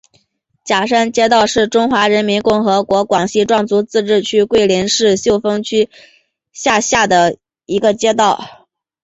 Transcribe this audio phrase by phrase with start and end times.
[0.65, 5.91] 甲山街道是中华人民共和国广西壮族自治区桂林市秀峰区
[6.51, 8.67] 下辖的一个街道。